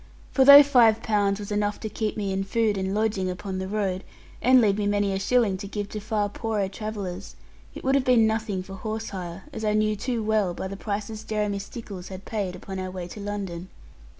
[0.31, 3.67] For though five pounds was enough to keep me in food and lodging upon the
[3.67, 4.03] road,
[4.41, 7.35] and leave me many a shilling to give to far poorer travellers,
[7.75, 10.75] it would have been nothing for horse hire, as I knew too well by the
[10.75, 13.69] prices Jeremy Stickles had paid upon our way to London.